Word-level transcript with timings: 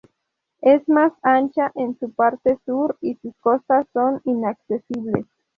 Es 0.61 0.89
más 0.89 1.13
ancha 1.21 1.71
en 1.75 1.95
su 1.99 2.11
parte 2.11 2.57
sur, 2.65 2.97
y 3.01 3.17
sus 3.21 3.35
costas 3.37 3.85
son 3.93 4.19
inaccesibles. 4.25 5.27